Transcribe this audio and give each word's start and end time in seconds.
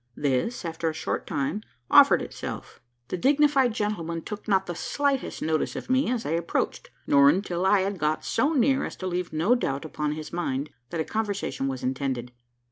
This, 0.15 0.65
after 0.65 0.89
a 0.89 0.95
short 0.95 1.27
time, 1.27 1.61
offered 1.91 2.23
itself. 2.23 2.81
The 3.09 3.17
dignified 3.17 3.71
gentleman 3.75 4.23
took 4.23 4.47
not 4.47 4.65
the 4.65 4.73
slightest 4.73 5.43
notice 5.43 5.75
of 5.75 5.91
me 5.91 6.09
as 6.09 6.25
I 6.25 6.31
approached; 6.31 6.89
nor 7.05 7.29
until 7.29 7.67
I 7.67 7.81
had 7.81 7.99
got 7.99 8.25
so 8.25 8.53
near, 8.53 8.83
as 8.83 8.95
to 8.95 9.05
leave 9.05 9.31
no 9.31 9.53
doubt 9.53 9.85
upon 9.85 10.13
his 10.13 10.33
mind 10.33 10.71
that 10.89 11.01
a 11.01 11.05
conversation 11.05 11.67
was 11.67 11.83
intended. 11.83 12.31